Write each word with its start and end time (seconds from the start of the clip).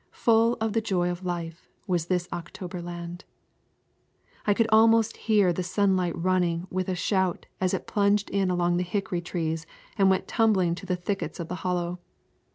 Full 0.17 0.55
of 0.59 0.73
the 0.73 0.81
joy 0.81 1.11
of 1.11 1.25
life 1.27 1.69
was 1.85 2.07
this 2.07 2.27
October 2.33 2.81
land. 2.81 3.23
I 4.47 4.55
could 4.55 4.67
almost 4.71 5.15
hear 5.15 5.53
the 5.53 5.61
sunlight 5.61 6.15
running 6.17 6.65
with 6.71 6.89
a 6.89 6.95
shout 6.95 7.45
as 7.59 7.71
it 7.75 7.85
plunged 7.85 8.27
in 8.31 8.49
among 8.49 8.77
the 8.77 8.83
hickory 8.83 9.21
trees 9.21 9.67
and 9.99 10.09
went 10.09 10.27
tumbling 10.27 10.73
to 10.73 10.87
the 10.87 10.95
thickets 10.95 11.39
of 11.39 11.49
the 11.49 11.55
hollow. 11.61 11.99